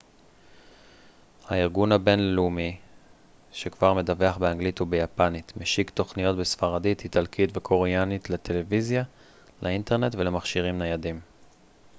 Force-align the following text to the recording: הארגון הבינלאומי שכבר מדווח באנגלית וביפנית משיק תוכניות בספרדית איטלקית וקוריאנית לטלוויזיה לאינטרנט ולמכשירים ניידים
הארגון 1.47 1.91
הבינלאומי 1.91 2.77
שכבר 3.51 3.93
מדווח 3.93 4.37
באנגלית 4.37 4.81
וביפנית 4.81 5.51
משיק 5.57 5.89
תוכניות 5.89 6.37
בספרדית 6.37 7.03
איטלקית 7.03 7.57
וקוריאנית 7.57 8.29
לטלוויזיה 8.29 9.03
לאינטרנט 9.61 10.15
ולמכשירים 10.17 10.79
ניידים 10.79 11.19